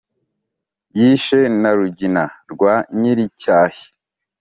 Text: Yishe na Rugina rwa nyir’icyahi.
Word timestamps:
Yishe 0.99 1.39
na 1.61 1.71
Rugina 1.77 2.23
rwa 2.51 2.75
nyir’icyahi. 2.99 3.83